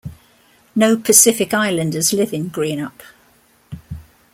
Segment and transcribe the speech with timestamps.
[0.75, 3.01] No Pacific Islanders live in Greenup.